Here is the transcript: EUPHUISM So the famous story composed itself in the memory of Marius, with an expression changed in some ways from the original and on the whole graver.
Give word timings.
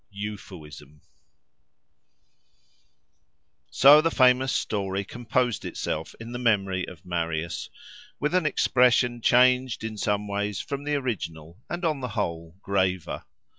EUPHUISM 0.13 0.99
So 3.69 4.01
the 4.01 4.09
famous 4.09 4.51
story 4.51 5.03
composed 5.05 5.63
itself 5.63 6.15
in 6.19 6.31
the 6.31 6.39
memory 6.39 6.87
of 6.87 7.05
Marius, 7.05 7.69
with 8.19 8.33
an 8.33 8.47
expression 8.47 9.21
changed 9.21 9.83
in 9.83 9.97
some 9.99 10.27
ways 10.27 10.59
from 10.59 10.85
the 10.85 10.95
original 10.95 11.59
and 11.69 11.85
on 11.85 11.99
the 11.99 12.07
whole 12.17 12.55
graver. 12.63 13.25